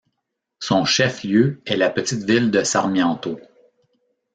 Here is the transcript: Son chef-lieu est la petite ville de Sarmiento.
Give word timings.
Son 0.59 0.83
chef-lieu 0.83 1.61
est 1.67 1.75
la 1.75 1.91
petite 1.91 2.23
ville 2.23 2.49
de 2.49 2.63
Sarmiento. 2.63 3.39